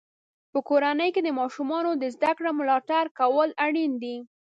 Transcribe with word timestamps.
په 0.51 0.59
کورنۍ 0.69 1.09
کې 1.15 1.21
د 1.23 1.29
ماشومانو 1.39 1.91
د 2.01 2.03
زده 2.15 2.31
کړې 2.37 2.51
ملاتړ 2.59 3.05
کول 3.19 3.49
اړین 3.65 3.91
دی. 4.03 4.15